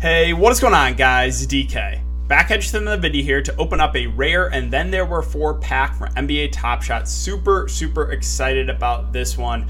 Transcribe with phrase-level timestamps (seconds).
[0.00, 1.46] Hey, what is going on, guys?
[1.46, 2.00] DK.
[2.26, 5.04] Back at you in the video here to open up a rare and then there
[5.04, 7.06] were four pack from NBA Top Shot.
[7.06, 9.68] Super, super excited about this one.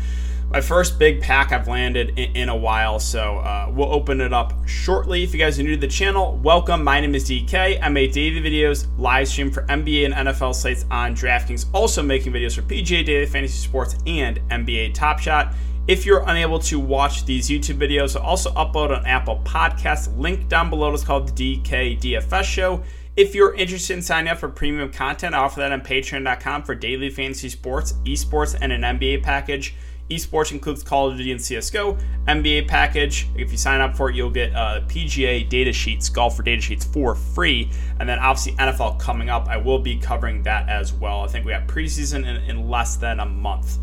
[0.49, 4.33] My first big pack I've landed in, in a while, so uh, we'll open it
[4.33, 5.25] up shortly.
[5.25, 6.85] If you guys are new to the channel, welcome.
[6.85, 7.81] My name is DK.
[7.83, 12.33] I make daily videos, live stream for NBA and NFL sites on DraftKings, also making
[12.33, 15.57] videos for PGA Daily Fantasy Sports and NBA Top Shot.
[15.91, 20.17] If you're unable to watch these YouTube videos, also upload an Apple Podcast.
[20.17, 22.85] Link down below is called the DK DFS Show.
[23.17, 26.77] If you're interested in signing up for premium content, I offer that on patreon.com for
[26.77, 29.75] daily fantasy sports, esports, and an NBA package.
[30.09, 32.01] Esports includes Call of Duty and CSGO.
[32.29, 36.45] NBA package, if you sign up for it, you'll get uh, PGA data sheets, golfer
[36.45, 37.69] data sheets for free.
[37.99, 41.23] And then obviously NFL coming up, I will be covering that as well.
[41.23, 43.79] I think we have preseason in, in less than a month.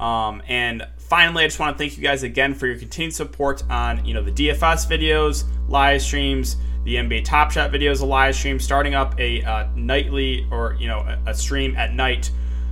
[0.00, 3.64] Um, and finally, I just want to thank you guys again for your continued support
[3.68, 8.34] on you know the DFS videos, live streams, the NBA Top Shot videos, a live
[8.34, 12.30] stream, starting up a uh, nightly or you know a, a stream at night.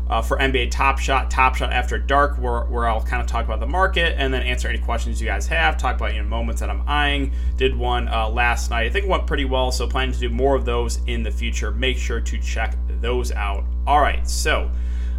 [0.08, 3.44] Uh, for NBA Top Shot, Top Shot After Dark, where, where I'll kind of talk
[3.44, 5.76] about the market and then answer any questions you guys have.
[5.76, 7.30] Talk about you know moments that I'm eyeing.
[7.58, 8.86] Did one uh, last night.
[8.86, 11.30] I think it went pretty well, so planning to do more of those in the
[11.30, 11.72] future.
[11.72, 13.64] Make sure to check those out.
[13.86, 14.70] All right, so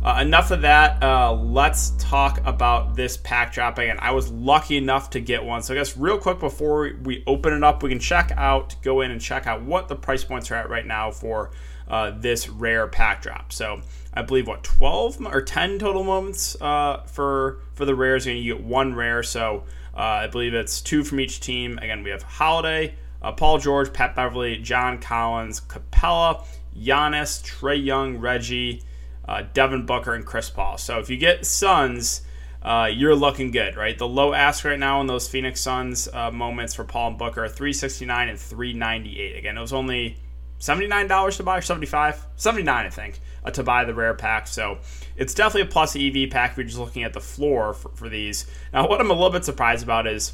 [0.04, 1.02] uh, enough of that.
[1.04, 3.90] Uh, let's talk about this pack dropping.
[3.90, 5.62] And I was lucky enough to get one.
[5.62, 9.02] So I guess real quick before we open it up, we can check out, go
[9.02, 11.52] in and check out what the price points are at right now for
[11.88, 13.52] uh, this rare pack drop.
[13.52, 13.82] So
[14.14, 18.26] I believe what 12 or 10 total moments uh, for for the rares.
[18.26, 19.24] And you get one rare.
[19.24, 19.64] So
[19.96, 21.78] uh, I believe it's two from each team.
[21.80, 26.46] Again, we have Holiday, uh, Paul George, Pat Beverley, John Collins, Capela,
[26.78, 28.84] Giannis, Trae Young, Reggie
[29.30, 30.80] uh, Devin Booker, and Chris Paul.
[30.80, 32.24] So if you get Suns,
[32.64, 33.96] uh, you're looking good, right?
[33.96, 37.44] The low ask right now in those Phoenix Suns uh, moments for Paul and Booker
[37.44, 39.38] are 369 and 398.
[39.38, 40.18] Again, it was only
[40.60, 44.48] $79 to buy or 75 79 I think, uh, to buy the rare pack.
[44.48, 44.80] So
[45.16, 48.10] it's definitely a plus EV pack if you're just looking at the floor for, for
[48.10, 48.48] these.
[48.74, 50.34] Now, what I'm a little bit surprised about is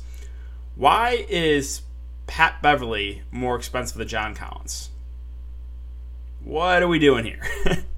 [0.75, 1.81] why is
[2.27, 4.89] Pat Beverley more expensive than John Collins?
[6.45, 7.41] What are we doing here?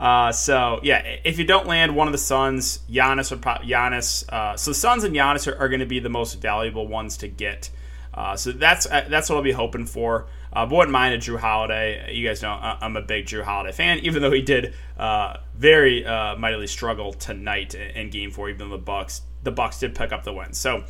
[0.00, 4.26] Uh, so yeah, if you don't land one of the Suns, Giannis probably Giannis.
[4.30, 7.18] Uh, so the Suns and Giannis are, are going to be the most valuable ones
[7.18, 7.68] to get.
[8.14, 10.26] Uh, so that's uh, that's what I'll be hoping for.
[10.52, 12.12] Uh, but wouldn't mind a Jrue Holiday.
[12.14, 16.04] You guys know I'm a big Jrue Holiday fan, even though he did uh, very
[16.04, 18.48] uh, mightily struggle tonight in Game Four.
[18.48, 20.54] Even though the Bucks the Bucks did pick up the win.
[20.54, 20.84] So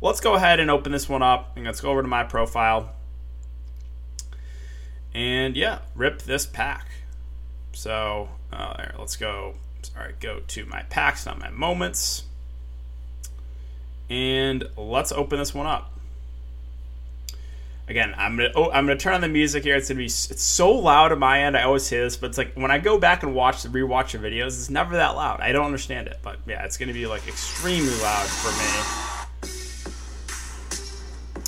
[0.00, 2.94] let's go ahead and open this one up, and let's go over to my profile.
[5.14, 6.86] And yeah, rip this pack.
[7.72, 9.54] So uh, let's go.
[9.82, 12.24] Sorry, go to my packs, not my moments.
[14.08, 15.92] And let's open this one up.
[17.88, 19.76] Again, I'm gonna oh, I'm gonna turn on the music here.
[19.76, 21.56] It's gonna be it's so loud on my end.
[21.56, 24.10] I always say this, but it's like when I go back and watch the rewatch
[24.10, 25.40] the videos, it's never that loud.
[25.40, 29.52] I don't understand it, but yeah, it's gonna be like extremely loud for me.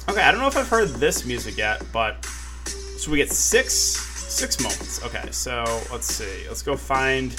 [0.08, 4.07] Okay, I don't know if I've heard this music yet, but so we get six
[4.28, 5.04] six moments.
[5.04, 6.46] Okay, so let's see.
[6.48, 7.32] Let's go find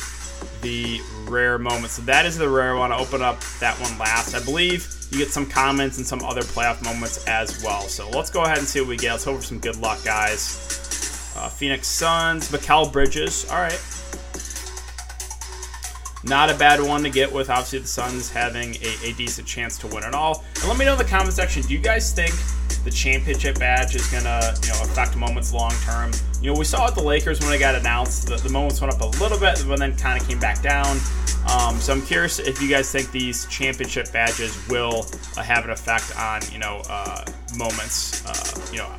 [0.61, 1.93] the rare moments.
[1.93, 2.91] So that is the rare one.
[2.91, 4.35] I'll open up that one last.
[4.35, 7.81] I believe you get some comments and some other playoff moments as well.
[7.81, 9.11] So let's go ahead and see what we get.
[9.11, 11.33] Let's hope for some good luck, guys.
[11.37, 13.49] Uh, Phoenix Suns, Mikal Bridges.
[13.49, 13.79] All right.
[16.25, 19.77] Not a bad one to get with obviously the Suns having a, a decent chance
[19.79, 20.43] to win it all.
[20.55, 22.33] And let me know in the comment section, do you guys think
[22.89, 26.11] the championship badge is gonna, you know, affect moments long term?
[26.41, 28.93] You know, we saw at the Lakers when it got announced, the, the moments went
[28.93, 30.97] up a little bit, but then kind of came back down.
[31.51, 35.05] Um, so I'm curious if you guys think these championship badges will
[35.37, 37.25] uh, have an effect on, you know, uh,
[37.57, 38.25] moments.
[38.25, 38.89] Uh, you know,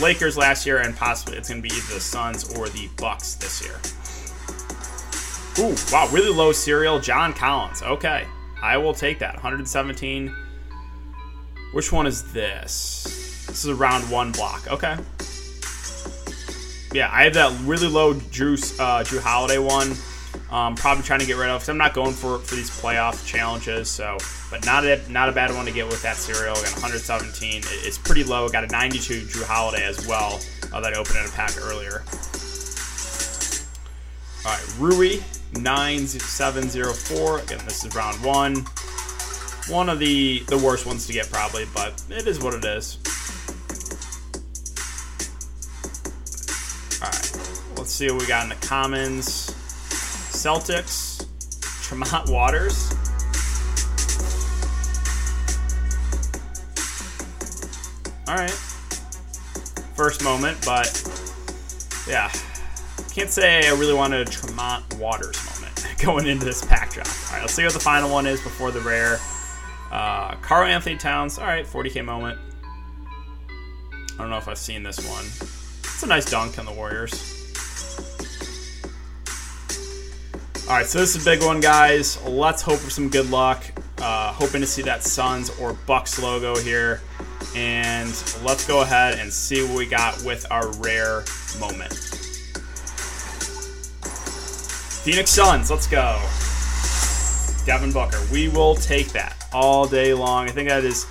[0.00, 3.34] Lakers last year, and possibly it's going to be either the Suns or the Bucks
[3.34, 3.78] this year.
[5.58, 6.98] Ooh, wow, really low serial.
[6.98, 7.82] John Collins.
[7.82, 8.26] Okay,
[8.62, 9.34] I will take that.
[9.34, 10.34] 117.
[11.72, 13.15] Which one is this?
[13.56, 14.70] This is a round one block.
[14.70, 14.98] Okay.
[16.92, 19.92] Yeah, I have that really low Jrue uh, Jrue Holiday one.
[20.50, 23.26] Um, probably trying to get rid of because I'm not going for for these playoff
[23.26, 23.88] challenges.
[23.88, 24.18] So,
[24.50, 26.54] but not a not a bad one to get with that serial.
[26.54, 27.62] Got 117.
[27.64, 28.46] It's pretty low.
[28.50, 30.38] Got a 92 Jrue Holiday as well
[30.74, 32.04] uh, that I opened in a pack earlier.
[34.44, 35.20] All right, Rui
[35.58, 37.38] 9704.
[37.38, 38.66] Again, this is round one.
[39.74, 42.98] One of the, the worst ones to get, probably, but it is what it is.
[47.86, 49.46] Let's see what we got in the commons.
[50.32, 51.24] Celtics,
[51.84, 52.92] Tremont Waters.
[58.28, 58.50] Alright.
[59.94, 60.90] first moment, but
[62.08, 62.28] yeah,
[63.14, 67.06] can't say I really wanted a Tremont Waters moment going into this pack drop.
[67.06, 69.20] All right, let's see what the final one is before the rare.
[69.92, 72.36] Uh, Karl-Anthony Towns, all right, 40k moment.
[73.48, 75.24] I don't know if I've seen this one.
[75.24, 77.35] It's a nice dunk on the Warriors.
[80.68, 82.20] All right, so this is a big one, guys.
[82.24, 83.64] Let's hope for some good luck.
[83.98, 87.02] Uh, hoping to see that Suns or Bucks logo here.
[87.54, 88.08] And
[88.42, 91.22] let's go ahead and see what we got with our rare
[91.60, 91.94] moment.
[95.04, 96.20] Phoenix Suns, let's go.
[97.64, 100.48] Devin Booker, we will take that all day long.
[100.48, 101.06] I think that is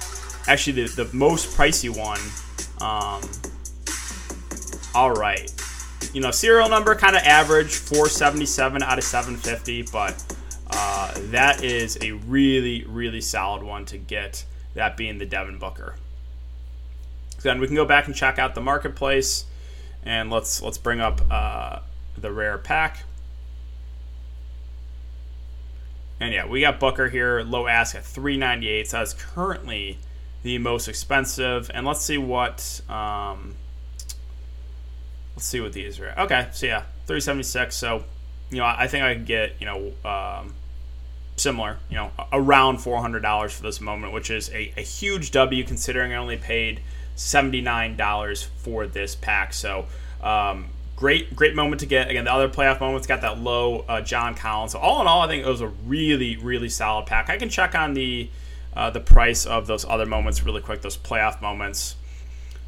[0.49, 2.19] actually the, the most pricey one.
[2.81, 3.21] Um,
[4.93, 5.49] all right.
[6.15, 10.23] You know, serial number kind of average, 477 out of 750, but
[10.71, 14.45] uh, that is a really, really solid one to get,
[14.75, 15.95] that being the Devin Booker.
[17.41, 19.43] Then we can go back and check out the marketplace,
[20.03, 21.79] and let's let's bring up uh,
[22.17, 23.03] the rare pack.
[26.21, 28.87] And yeah, we got Booker here, low ask at 398.
[28.87, 29.97] So that's currently
[30.43, 31.69] the most expensive.
[31.73, 33.55] And let's see what um,
[35.35, 36.13] let's see what these are.
[36.17, 37.75] Okay, so yeah, 376.
[37.75, 38.03] So
[38.51, 40.53] you know, I think I could get you know um,
[41.35, 46.13] similar, you know, around $400 for this moment, which is a, a huge W considering
[46.13, 46.81] I only paid
[47.17, 49.53] $79 for this pack.
[49.53, 49.85] So
[50.21, 52.09] um, great great moment to get.
[52.09, 54.71] Again, the other playoff moments got that low uh, John Collins.
[54.71, 57.29] So all in all, I think it was a really really solid pack.
[57.29, 58.29] I can check on the
[58.75, 60.81] uh, the price of those other moments really quick.
[60.81, 61.95] Those playoff moments.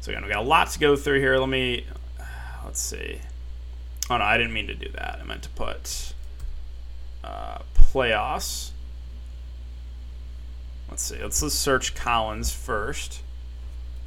[0.00, 1.36] So again, we got a lot to go through here.
[1.38, 1.84] Let me
[2.68, 3.18] let's see.
[4.10, 5.18] Oh no, I didn't mean to do that.
[5.20, 6.12] I meant to put
[7.24, 8.70] uh, playoffs.
[10.90, 11.20] Let's see.
[11.20, 13.22] Let's, let's search Collins first.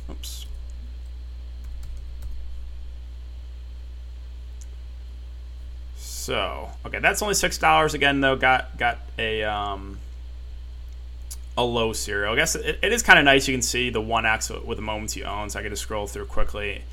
[0.10, 0.46] Oops.
[5.96, 8.36] So okay, that's only six dollars again though.
[8.36, 9.98] Got got a um,
[11.58, 12.34] a low serial.
[12.34, 13.48] I guess it, it is kind of nice.
[13.48, 15.50] You can see the one X with the moments you own.
[15.50, 16.84] So I can just scroll through quickly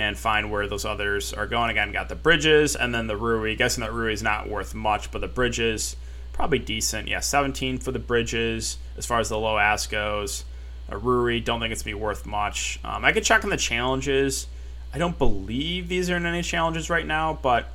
[0.00, 1.70] and find where those others are going.
[1.70, 3.54] Again, got the bridges and then the Rui.
[3.54, 5.94] Guessing that Rui is not worth much, but the bridges
[6.32, 7.06] probably decent.
[7.06, 10.44] Yeah, 17 for the bridges as far as the low ask goes.
[10.88, 12.80] A Rui, don't think it's gonna be worth much.
[12.82, 14.46] Um, I could check on the challenges.
[14.92, 17.68] I don't believe these are in any challenges right now, but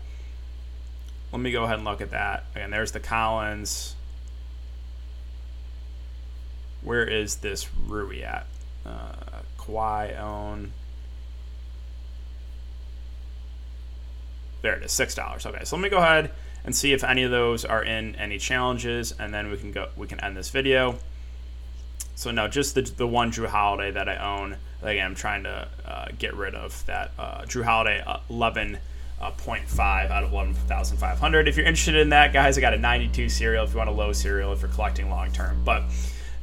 [1.32, 2.46] let me go ahead and look at that.
[2.56, 3.96] Again, there's the Collins.
[6.82, 8.48] Where is this Rui at?
[8.86, 10.74] Uh, Kawhi own.
[14.66, 15.46] There it is, six dollars.
[15.46, 16.32] Okay, so let me go ahead
[16.64, 19.90] and see if any of those are in any challenges, and then we can go.
[19.96, 20.98] We can end this video.
[22.16, 24.58] So no, just the the one Jrue Holiday that I own.
[24.82, 28.80] Again, I'm trying to uh, get rid of that uh, Jrue Holiday uh, 11
[29.22, 31.48] uh, 0.5 out of 11,500.
[31.48, 33.94] If you're interested in that, guys, I got a 92 serial if you want a
[33.94, 35.62] low serial if you're collecting long term.
[35.64, 35.84] But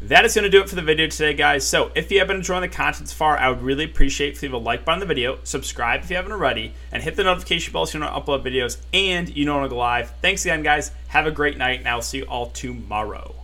[0.08, 1.66] that is going to do it for the video today, guys.
[1.66, 4.42] So if you have been enjoying the content so far, I would really appreciate if
[4.42, 7.16] you leave a like button on the video, subscribe if you haven't already, and hit
[7.16, 10.10] the notification bell so you don't upload videos and you know when I go live.
[10.20, 10.90] Thanks again, guys.
[11.08, 13.41] Have a great night, and I'll see you all tomorrow.